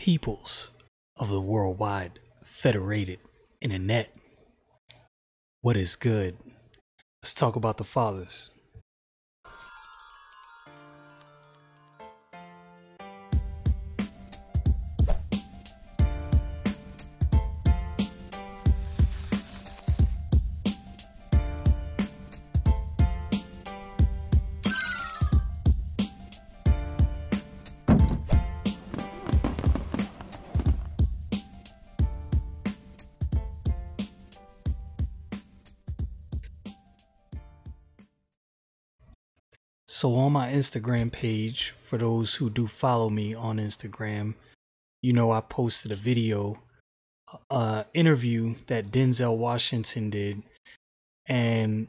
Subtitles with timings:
[0.00, 0.70] peoples
[1.18, 3.18] of the worldwide federated
[3.60, 4.08] internet.
[5.60, 6.38] What is good?
[7.22, 8.48] Let's talk about the fathers.
[40.00, 44.32] So, on my Instagram page, for those who do follow me on Instagram,
[45.02, 46.62] you know I posted a video,
[47.50, 50.42] uh, interview that Denzel Washington did,
[51.26, 51.88] and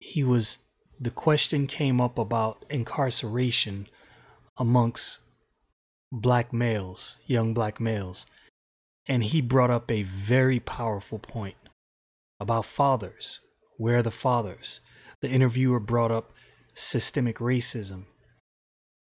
[0.00, 0.66] he was
[0.98, 3.86] the question came up about incarceration
[4.58, 5.20] amongst
[6.10, 8.26] black males, young black males,
[9.06, 11.54] and he brought up a very powerful point
[12.40, 13.38] about fathers.
[13.76, 14.80] Where are the fathers?
[15.20, 16.32] The interviewer brought up
[16.74, 18.04] systemic racism.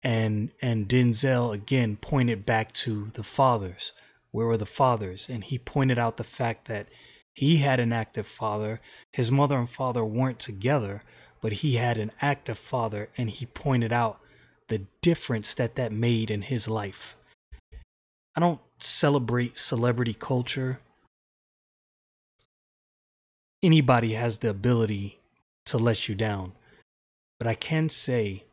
[0.02, 3.92] And and Denzel again pointed back to the fathers.
[4.30, 5.28] Where were the fathers?
[5.28, 6.88] And he pointed out the fact that
[7.34, 8.80] he had an active father.
[9.12, 11.02] His mother and father weren't together,
[11.40, 14.20] but he had an active father, and he pointed out
[14.68, 17.16] the difference that that made in his life.
[18.36, 20.80] I don't celebrate celebrity culture.
[23.62, 25.18] Anybody has the ability
[25.66, 26.52] to let you down.
[27.38, 28.44] But I can say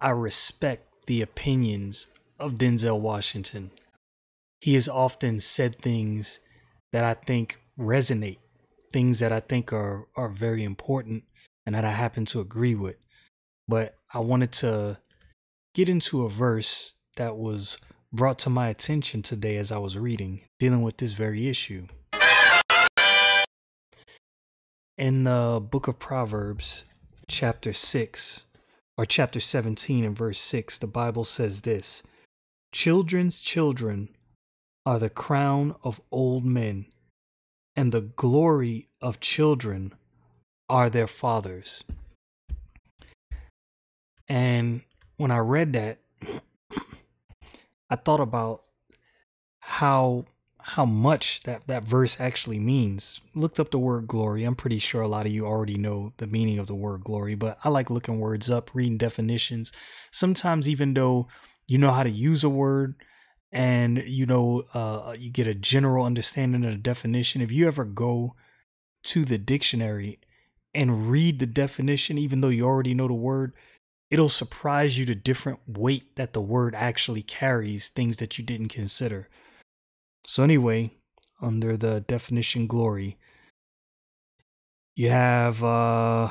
[0.00, 2.06] I respect the opinions
[2.38, 3.70] of Denzel Washington.
[4.60, 6.38] He has often said things
[6.92, 8.38] that I think resonate,
[8.92, 11.24] things that I think are, are very important
[11.66, 12.96] and that I happen to agree with.
[13.66, 14.98] But I wanted to
[15.74, 17.78] get into a verse that was
[18.12, 21.86] brought to my attention today as I was reading, dealing with this very issue.
[24.98, 26.84] In the book of Proverbs,
[27.32, 28.44] chapter 6
[28.98, 32.02] or chapter 17 and verse 6, the Bible says this
[32.72, 34.10] Children's children
[34.84, 36.84] are the crown of old men,
[37.74, 39.94] and the glory of children
[40.68, 41.82] are their fathers.
[44.28, 44.82] And
[45.16, 46.00] when I read that,
[47.90, 48.62] I thought about
[49.58, 50.26] how
[50.64, 53.20] how much that, that verse actually means.
[53.34, 54.44] Looked up the word glory.
[54.44, 57.34] I'm pretty sure a lot of you already know the meaning of the word glory,
[57.34, 59.72] but I like looking words up, reading definitions.
[60.10, 61.28] Sometimes, even though
[61.66, 62.94] you know how to use a word
[63.50, 67.84] and you know uh, you get a general understanding of the definition, if you ever
[67.84, 68.34] go
[69.04, 70.20] to the dictionary
[70.74, 73.52] and read the definition, even though you already know the word,
[74.10, 78.68] it'll surprise you the different weight that the word actually carries, things that you didn't
[78.68, 79.28] consider.
[80.24, 80.92] So, anyway,
[81.40, 83.18] under the definition glory,
[84.94, 86.28] you have uh,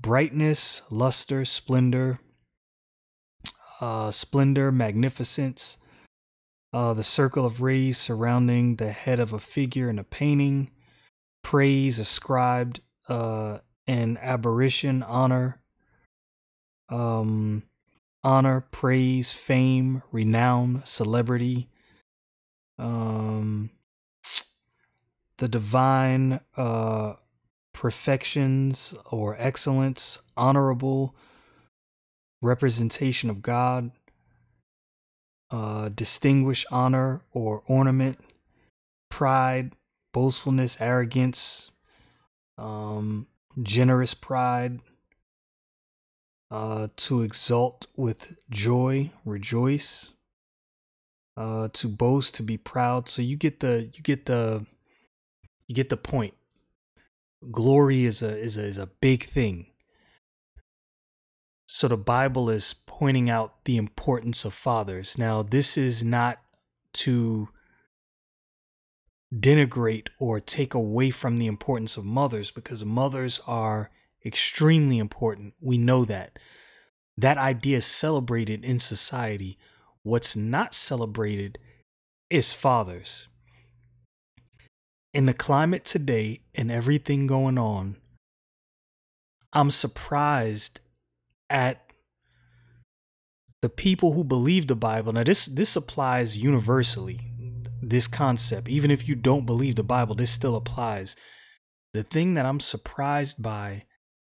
[0.00, 2.18] brightness, luster, splendor,
[3.80, 5.78] uh, splendor, magnificence,
[6.72, 10.70] uh, the circle of rays surrounding the head of a figure in a painting,
[11.42, 15.60] praise ascribed, uh, and aberration, honor,
[16.88, 17.62] um,
[18.24, 21.68] honor, praise, fame, renown, celebrity,
[22.78, 23.70] um,
[25.38, 27.14] the divine uh,
[27.72, 31.14] perfections or excellence, honorable
[32.42, 33.90] representation of God,
[35.50, 38.18] uh, distinguished honor or ornament,
[39.10, 39.72] pride,
[40.12, 41.70] boastfulness, arrogance,
[42.58, 43.26] um,
[43.62, 44.80] generous pride,
[46.50, 50.12] uh, to exult with joy, rejoice,
[51.36, 53.08] uh, to boast, to be proud.
[53.08, 54.64] So you get the you get the
[55.66, 56.34] you get the point.
[57.50, 59.66] Glory is a is a is a big thing.
[61.66, 65.18] So the Bible is pointing out the importance of fathers.
[65.18, 66.38] Now, this is not
[66.94, 67.48] to
[69.34, 73.90] denigrate or take away from the importance of mothers because mothers are
[74.24, 75.54] extremely important.
[75.60, 76.38] We know that.
[77.18, 79.58] That idea is celebrated in society.
[80.06, 81.58] What's not celebrated
[82.30, 83.26] is fathers.
[85.12, 87.96] In the climate today and everything going on,
[89.52, 90.78] I'm surprised
[91.50, 91.90] at
[93.62, 95.12] the people who believe the Bible.
[95.12, 97.18] Now this this applies universally.
[97.82, 101.16] This concept, even if you don't believe the Bible, this still applies.
[101.94, 103.86] The thing that I'm surprised by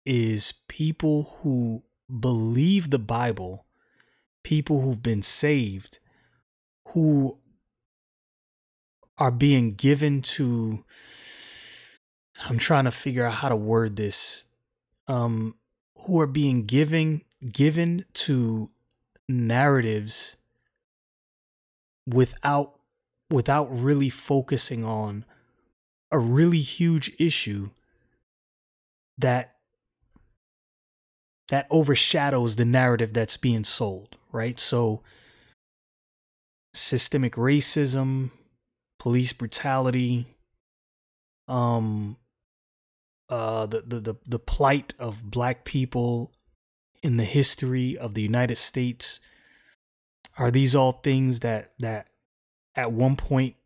[0.05, 1.83] is people who
[2.21, 3.66] believe the Bible
[4.47, 5.99] people who've been saved
[6.91, 7.37] who
[9.19, 10.85] are being given to
[12.49, 14.45] I'm trying to figure out how to word this.
[15.09, 15.57] Um
[15.97, 17.23] who are being given
[17.53, 18.71] given to
[19.29, 20.37] narratives
[22.07, 22.79] without
[23.29, 25.25] without really focusing on
[26.13, 27.71] a really huge issue
[29.19, 29.57] that
[31.49, 34.59] that overshadows the narrative that's being sold, right?
[34.59, 35.03] So
[36.75, 38.31] systemic racism,
[38.99, 40.27] police brutality,
[41.49, 42.17] um
[43.29, 46.33] uh the, the the the plight of black people
[47.03, 49.21] in the history of the United States.
[50.39, 52.09] Are these all things that that
[52.75, 53.57] at one point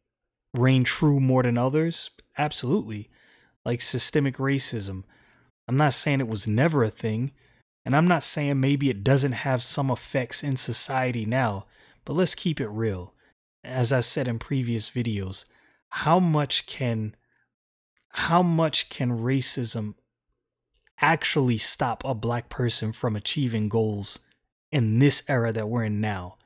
[0.56, 2.10] reign true more than others?
[2.38, 3.10] Absolutely.
[3.64, 5.04] Like systemic racism.
[5.68, 7.32] I'm not saying it was never a thing
[7.84, 11.66] and i'm not saying maybe it doesn't have some effects in society now
[12.04, 13.14] but let's keep it real
[13.64, 15.44] as i said in previous videos
[15.88, 17.14] how much can
[18.12, 19.94] how much can racism
[21.00, 24.18] actually stop a black person from achieving goals
[24.70, 26.36] in this era that we're in now.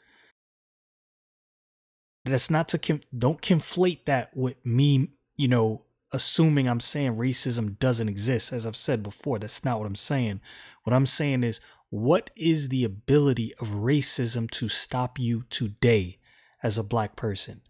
[2.24, 5.82] That's not to don't conflate that with me, you know,
[6.14, 8.52] assuming I'm saying racism doesn't exist.
[8.52, 10.40] As I've said before, that's not what I'm saying.
[10.84, 16.18] What I'm saying is, what is the ability of racism to stop you today
[16.62, 17.60] as a black person?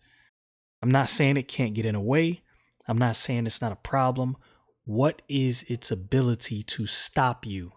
[0.82, 2.42] I'm not saying it can't get in a way.
[2.86, 4.36] I'm not saying it's not a problem
[4.84, 7.72] what is its ability to stop you?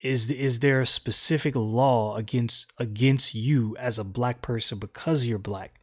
[0.00, 5.38] Is is there a specific law against against you as a black person because you're
[5.38, 5.80] black?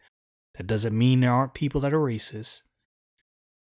[0.58, 2.62] That doesn't mean there aren't people that are racist.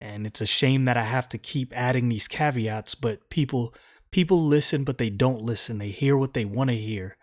[0.03, 3.73] And it's a shame that I have to keep adding these caveats, but people
[4.11, 5.77] people listen but they don't listen.
[5.77, 7.15] They hear what they want to hear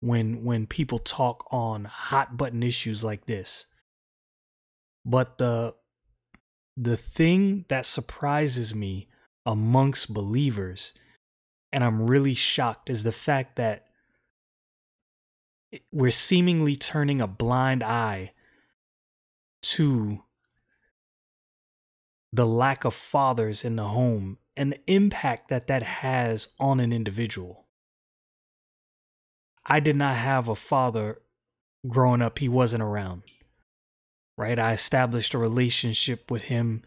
[0.00, 3.64] when when people talk on hot button issues like this.
[5.06, 5.76] But the
[6.76, 9.08] the thing that surprises me
[9.46, 10.92] amongst believers,
[11.72, 13.86] and I'm really shocked, is the fact that
[15.90, 18.32] we're seemingly turning a blind eye
[19.62, 20.22] to
[22.34, 26.92] the lack of fathers in the home and the impact that that has on an
[26.92, 27.64] individual.
[29.66, 31.20] I did not have a father
[31.88, 33.22] growing up, he wasn't around
[34.36, 34.58] right?
[34.58, 36.82] I established a relationship with him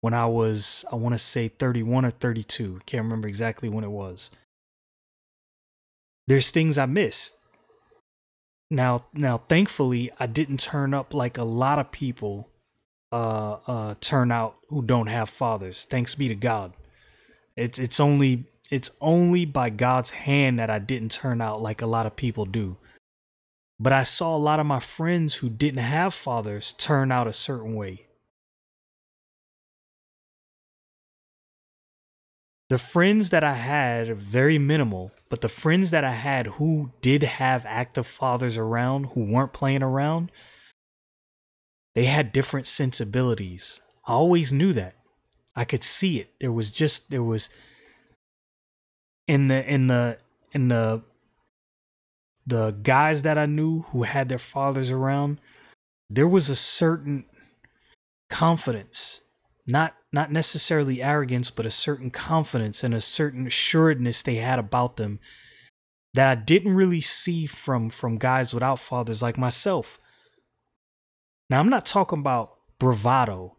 [0.00, 2.80] when I was, I want to say 31 or 32.
[2.86, 4.30] Can't remember exactly when it was.
[6.26, 7.36] There's things I missed.
[8.70, 12.48] Now, now, thankfully, I didn't turn up like a lot of people
[13.12, 15.84] uh, uh, turn out who don't have fathers.
[15.84, 16.72] Thanks be to God.
[17.56, 21.86] It's it's only it's only by God's hand that I didn't turn out like a
[21.86, 22.76] lot of people do.
[23.80, 27.32] But I saw a lot of my friends who didn't have fathers turn out a
[27.32, 28.06] certain way.
[32.68, 37.24] The friends that I had, very minimal, but the friends that I had who did
[37.24, 40.30] have active fathers around, who weren't playing around,
[41.94, 43.80] they had different sensibilities.
[44.06, 44.94] I always knew that.
[45.56, 46.30] I could see it.
[46.40, 47.50] There was just there was
[49.26, 50.18] in the in the
[50.52, 51.02] in the
[52.46, 55.40] the guys that I knew who had their fathers around,
[56.08, 57.24] there was a certain
[58.28, 59.20] confidence,
[59.66, 64.96] not not necessarily arrogance, but a certain confidence and a certain assuredness they had about
[64.96, 65.20] them
[66.14, 70.00] that I didn't really see from from guys without fathers like myself.
[71.50, 73.56] Now I'm not talking about bravado,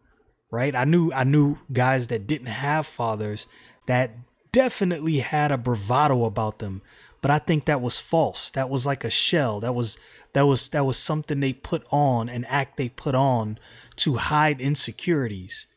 [0.49, 0.75] right?
[0.75, 3.47] I knew I knew guys that didn't have fathers
[3.85, 4.11] that
[4.51, 6.81] definitely had a bravado about them
[7.21, 8.49] but I think that was false.
[8.49, 9.59] That was like a shell.
[9.59, 9.99] That was
[10.33, 13.59] that was that was something they put on, an act they put on
[13.97, 15.67] to hide insecurities,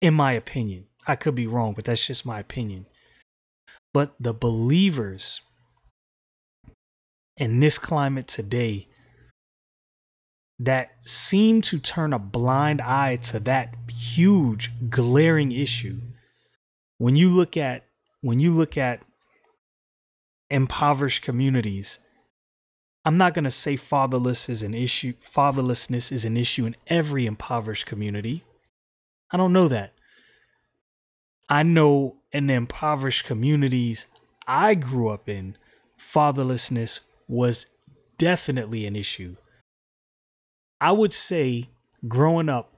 [0.00, 0.86] in my opinion.
[1.06, 2.86] I could be wrong, but that's just my opinion.
[3.92, 5.40] But the believers
[7.36, 8.88] in this climate today
[10.58, 16.00] that seem to turn a blind eye to that huge glaring issue
[16.98, 17.84] when you look at
[18.20, 19.02] when you look at
[20.50, 21.98] impoverished communities.
[23.04, 27.26] I'm not going to say fatherless is an issue, fatherlessness is an issue in every
[27.26, 28.44] impoverished community.
[29.32, 29.94] I don't know that.
[31.48, 34.06] I know in the impoverished communities
[34.46, 35.56] I grew up in,
[35.98, 37.66] fatherlessness was
[38.18, 39.36] definitely an issue.
[40.82, 41.70] I would say
[42.08, 42.72] growing up,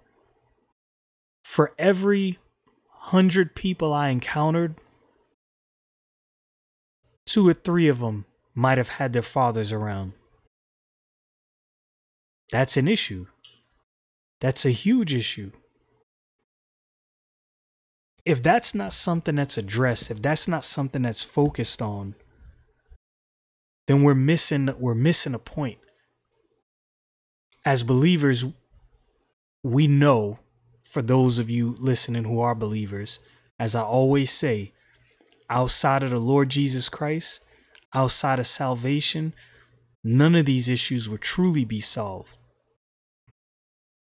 [1.43, 2.39] for every
[2.91, 4.75] hundred people I encountered,
[7.25, 10.13] two or three of them might have had their fathers around.
[12.53, 13.27] That's an issue.
[14.39, 15.53] That's a huge issue.
[18.27, 22.17] If that's not something that's addressed, if that's not something that's focused on,
[23.87, 25.79] then we're missing we're missing a point.
[27.65, 28.45] As believers,
[29.63, 30.39] we know
[30.85, 33.21] for those of you listening who are believers,
[33.59, 34.73] as I always say,
[35.49, 37.41] outside of the Lord Jesus Christ,
[37.95, 39.35] outside of salvation,
[40.03, 42.37] none of these issues will truly be solved.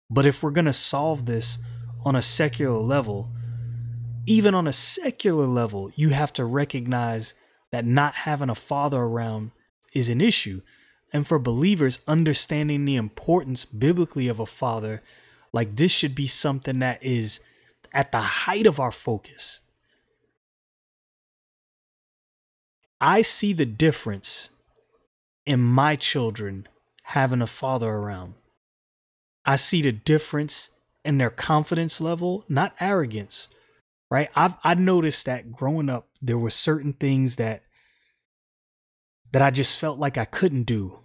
[0.08, 1.58] But if we're going to solve this
[2.04, 3.30] on a secular level,
[4.26, 7.34] even on a secular level, you have to recognize
[7.70, 9.50] that not having a father around
[9.94, 10.60] is an issue.
[11.12, 15.02] And for believers, understanding the importance biblically of a father,
[15.52, 17.40] like this should be something that is
[17.92, 19.60] at the height of our focus.
[23.00, 24.50] I see the difference
[25.44, 26.68] in my children
[27.02, 28.34] having a father around.
[29.44, 30.70] I see the difference
[31.04, 33.48] in their confidence level, not arrogance,
[34.10, 34.28] right?
[34.36, 37.64] I've I noticed that growing up, there were certain things that
[39.32, 41.01] that I just felt like I couldn't do.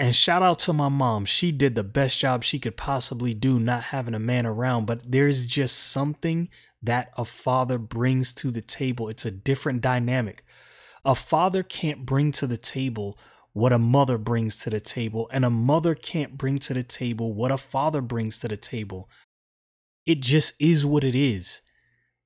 [0.00, 1.26] And shout out to my mom.
[1.26, 5.02] She did the best job she could possibly do not having a man around, but
[5.12, 6.48] there's just something
[6.82, 9.10] that a father brings to the table.
[9.10, 10.42] It's a different dynamic.
[11.04, 13.18] A father can't bring to the table
[13.52, 17.34] what a mother brings to the table, and a mother can't bring to the table
[17.34, 19.10] what a father brings to the table.
[20.06, 21.60] It just is what it is.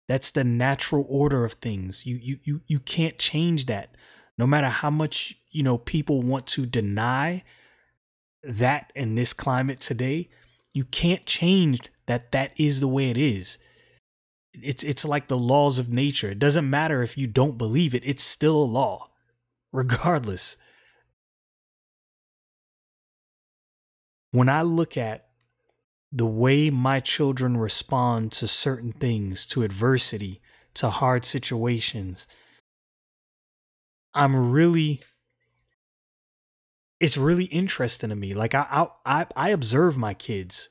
[0.06, 2.06] That's the natural order of things.
[2.06, 3.96] You you you you can't change that.
[4.38, 7.42] No matter how much, you know, people want to deny
[8.46, 10.28] that in this climate today,
[10.72, 13.58] you can't change that that is the way it is
[14.62, 16.30] it's it's like the laws of nature.
[16.30, 19.10] It doesn't matter if you don't believe it, it's still a law,
[19.72, 20.56] regardless.
[24.30, 25.28] When I look at
[26.10, 30.40] the way my children respond to certain things, to adversity,
[30.74, 32.26] to hard situations,
[34.12, 35.02] I'm really
[37.04, 38.32] it's really interesting to me.
[38.32, 40.70] Like I I I observe my kids,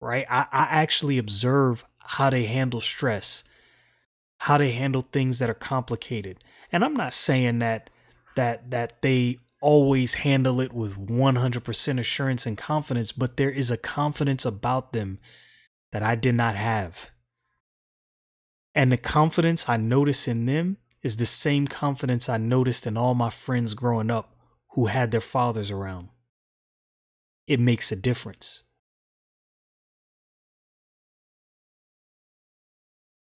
[0.00, 0.26] right?
[0.28, 3.44] I, I actually observe how they handle stress,
[4.38, 6.42] how they handle things that are complicated.
[6.72, 7.90] And I'm not saying that
[8.34, 13.76] that that they always handle it with 100% assurance and confidence, but there is a
[13.76, 15.20] confidence about them
[15.92, 17.10] that I did not have.
[18.74, 23.14] And the confidence I notice in them is the same confidence I noticed in all
[23.14, 24.37] my friends growing up
[24.70, 26.08] who had their fathers around.
[27.46, 28.64] It makes a difference.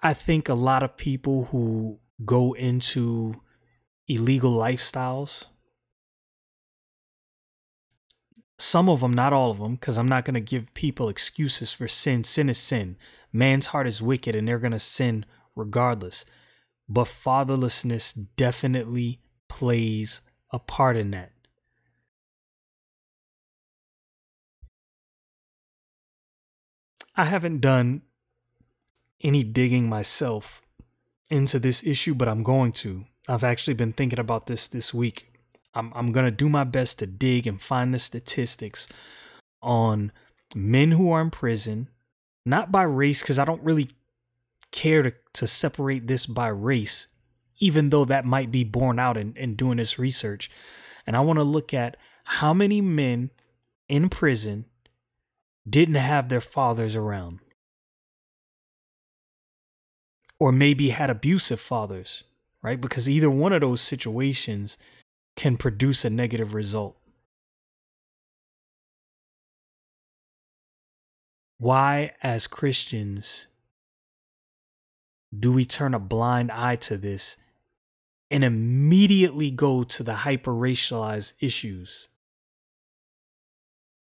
[0.03, 3.41] I think a lot of people who go into
[4.09, 5.47] illegal lifestyles,
[8.59, 11.73] some of them, not all of them, because I'm not going to give people excuses
[11.73, 12.25] for sin.
[12.25, 12.97] Sin is sin.
[13.33, 15.25] Man's heart is wicked and they're going to sin
[15.57, 16.25] regardless.
[16.89, 20.23] But fatherlessness definitely plays
[20.53, 21.33] a part in that.
[27.17, 28.03] I haven't done
[29.21, 30.63] any digging myself
[31.31, 33.05] into this issue, but I'm going to.
[33.29, 35.29] I've actually been thinking about this this week.
[35.75, 38.89] I'm, I'm going to do my best to dig and find the statistics
[39.63, 40.13] on
[40.55, 41.89] men who are in prison,
[42.45, 43.91] not by race, because I don't really
[44.71, 47.09] care to, to separate this by race,
[47.63, 50.51] even though that might be borne out in, in doing this research.
[51.07, 53.31] And I want to look at how many men
[53.89, 54.65] in prison
[55.69, 57.39] didn't have their fathers around
[60.41, 62.25] or maybe had abusive fathers,
[62.63, 62.81] right?
[62.81, 64.77] Because either one of those situations
[65.37, 66.97] can produce a negative result.
[71.59, 73.47] Why, as Christians,
[75.33, 77.37] do we turn a blind eye to this
[78.33, 82.09] and immediately go to the hyper racialized issues?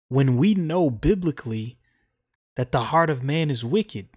[0.07, 1.77] When we know biblically
[2.55, 4.07] that the heart of man is wicked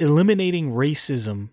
[0.00, 1.50] eliminating racism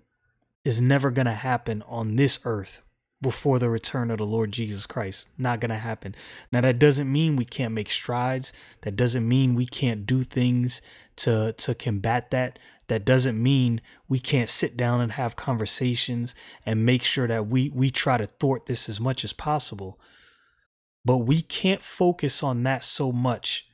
[0.63, 2.81] is never going to happen on this earth
[3.21, 5.27] before the return of the Lord Jesus Christ.
[5.37, 6.15] Not going to happen.
[6.51, 8.53] Now that doesn't mean we can't make strides.
[8.81, 10.81] That doesn't mean we can't do things
[11.17, 12.59] to to combat that.
[12.87, 17.69] That doesn't mean we can't sit down and have conversations and make sure that we
[17.69, 19.99] we try to thwart this as much as possible.
[21.03, 23.67] But we can't focus on that so much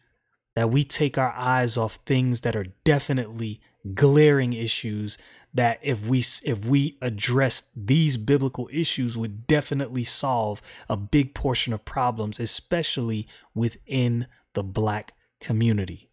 [0.56, 3.62] that we take our eyes off things that are definitely
[3.94, 5.18] glaring issues
[5.54, 11.74] that if we if we address these biblical issues would definitely solve a big portion
[11.74, 16.10] of problems especially within the black community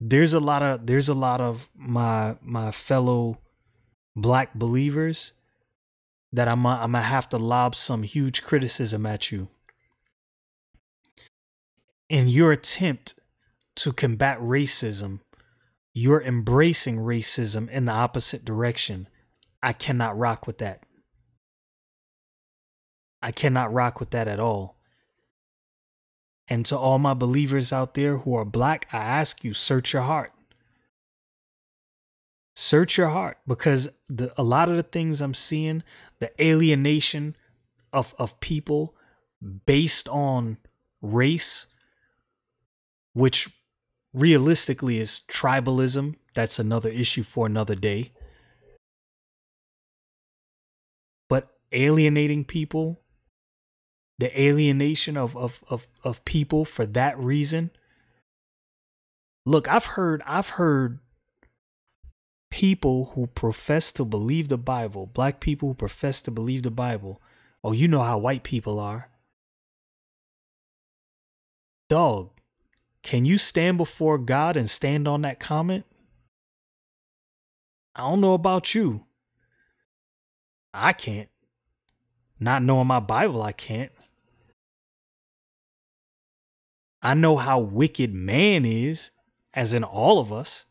[0.00, 3.38] there's a lot of there's a lot of my my fellow
[4.16, 5.32] black believers
[6.32, 9.48] that I'm I'm gonna have to lob some huge criticism at you
[12.10, 13.14] in your attempt
[13.76, 15.20] to combat racism,
[15.94, 19.08] you're embracing racism in the opposite direction.
[19.62, 20.82] I cannot rock with that.
[23.22, 24.79] I cannot rock with that at all.
[26.50, 30.02] And to all my believers out there who are black, I ask you, search your
[30.02, 30.32] heart.
[32.56, 35.84] Search your heart because the, a lot of the things I'm seeing,
[36.18, 37.36] the alienation
[37.92, 38.96] of, of people
[39.64, 40.58] based on
[41.00, 41.68] race,
[43.12, 43.48] which
[44.12, 46.16] realistically is tribalism.
[46.34, 48.10] That's another issue for another day.
[51.28, 53.00] But alienating people,
[54.20, 57.70] the alienation of, of, of, of people for that reason.
[59.46, 60.98] Look, I've heard I've heard
[62.50, 67.20] people who profess to believe the Bible, black people who profess to believe the Bible.
[67.64, 69.08] Oh, you know how white people are.
[71.88, 72.30] Dog,
[73.02, 75.84] can you stand before God and stand on that comment?
[77.96, 79.06] I don't know about you.
[80.74, 81.28] I can't.
[82.38, 83.90] Not knowing my Bible, I can't.
[87.02, 89.10] I know how wicked man is,
[89.54, 90.66] as in all of us,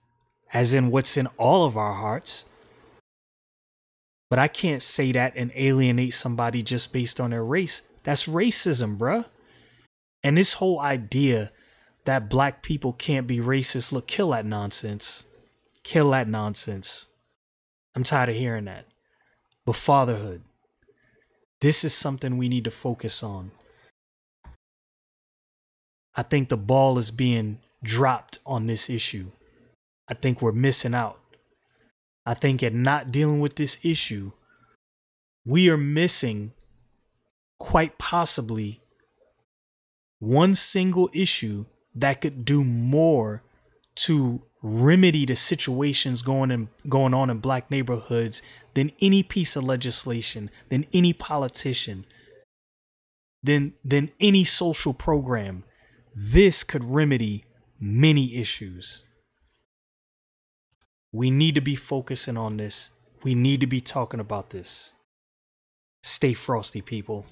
[0.53, 2.45] as in what's in all of our hearts.
[4.29, 7.81] But I can't say that and alienate somebody just based on their race.
[8.03, 9.25] That's racism, bruh.
[10.23, 11.51] And this whole idea
[12.05, 13.91] that black people can't be racist.
[13.91, 15.25] Look, kill that nonsense.
[15.83, 17.07] Kill that nonsense.
[17.95, 18.85] I'm tired of hearing that.
[19.65, 20.43] But fatherhood,
[21.61, 23.51] this is something we need to focus on.
[26.19, 29.31] I think the ball is being dropped on this issue.
[30.09, 31.17] I think we're missing out.
[32.25, 34.33] I think in not dealing with this issue,
[35.45, 36.51] we are missing
[37.57, 38.81] quite possibly
[40.19, 41.63] one single issue
[41.95, 43.41] that could do more
[43.95, 48.41] to remedy the situations going in, going on in black neighborhoods
[48.73, 52.05] than any piece of legislation, than any politician,
[53.41, 55.63] than than any social program.
[56.21, 57.45] This could remedy
[57.79, 59.03] many issues.
[61.13, 62.89] We need to be focusing on this.
[63.23, 64.91] We need to be talking about this.
[66.03, 67.25] Stay frosty, people.